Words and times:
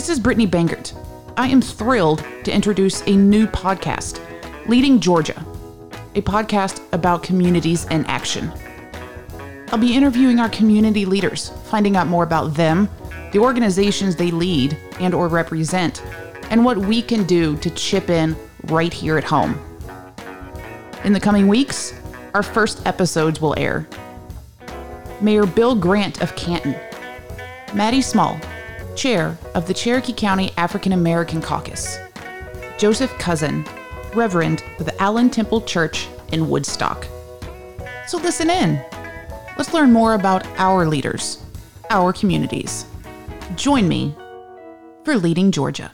Brittany 0.00 0.46
Bangert. 0.46 0.94
I 1.36 1.48
am 1.48 1.60
thrilled 1.60 2.24
to 2.44 2.50
introduce 2.50 3.02
a 3.06 3.14
new 3.14 3.46
podcast, 3.46 4.18
Leading 4.66 4.98
Georgia, 4.98 5.44
a 6.14 6.22
podcast 6.22 6.82
about 6.94 7.22
communities 7.22 7.84
in 7.90 8.06
action. 8.06 8.50
I'll 9.68 9.78
be 9.78 9.94
interviewing 9.94 10.40
our 10.40 10.48
community 10.48 11.04
leaders, 11.04 11.50
finding 11.66 11.96
out 11.96 12.06
more 12.06 12.24
about 12.24 12.54
them, 12.54 12.88
the 13.32 13.40
organizations 13.40 14.16
they 14.16 14.30
lead 14.30 14.74
and 15.00 15.12
or 15.12 15.28
represent, 15.28 16.02
and 16.48 16.64
what 16.64 16.78
we 16.78 17.02
can 17.02 17.24
do 17.24 17.58
to 17.58 17.68
chip 17.68 18.08
in 18.08 18.34
right 18.64 18.92
here 18.92 19.18
at 19.18 19.24
home. 19.24 19.60
In 21.04 21.12
the 21.12 21.20
coming 21.20 21.46
weeks, 21.46 21.92
our 22.32 22.42
first 22.42 22.86
episodes 22.86 23.42
will 23.42 23.54
air. 23.58 23.86
Mayor 25.20 25.44
Bill 25.44 25.74
Grant 25.74 26.22
of 26.22 26.34
Canton, 26.36 26.74
Maddie 27.74 28.00
Small, 28.00 28.40
Chair 29.00 29.38
of 29.54 29.66
the 29.66 29.72
Cherokee 29.72 30.12
County 30.12 30.50
African 30.58 30.92
American 30.92 31.40
Caucus, 31.40 31.96
Joseph 32.76 33.10
Cousin, 33.18 33.64
Reverend 34.12 34.62
of 34.78 34.84
the 34.84 35.02
Allen 35.02 35.30
Temple 35.30 35.62
Church 35.62 36.06
in 36.32 36.50
Woodstock. 36.50 37.06
So 38.06 38.18
listen 38.18 38.50
in. 38.50 38.78
Let's 39.56 39.72
learn 39.72 39.90
more 39.90 40.12
about 40.12 40.46
our 40.58 40.84
leaders, 40.84 41.42
our 41.88 42.12
communities. 42.12 42.84
Join 43.56 43.88
me 43.88 44.14
for 45.02 45.16
Leading 45.16 45.50
Georgia. 45.50 45.92